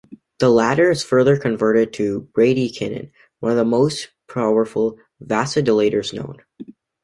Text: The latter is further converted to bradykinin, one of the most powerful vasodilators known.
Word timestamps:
The 0.39 0.49
latter 0.49 0.89
is 0.89 1.03
further 1.03 1.37
converted 1.37 1.93
to 1.93 2.27
bradykinin, 2.35 3.11
one 3.39 3.51
of 3.51 3.57
the 3.59 3.63
most 3.63 4.09
powerful 4.27 4.97
vasodilators 5.23 6.11
known. 6.11 6.37